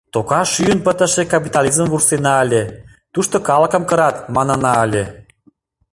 Тока 0.13 0.41
шӱйын 0.51 0.79
пытыше 0.85 1.23
капитализмым 1.33 1.87
вурсена 1.91 2.33
ыле, 2.45 2.63
тушто 3.13 3.35
калыкым 3.47 3.83
кырат, 3.89 4.15
манына 4.35 4.73
ыле. 4.85 5.05